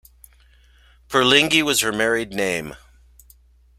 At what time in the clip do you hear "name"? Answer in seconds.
2.33-2.75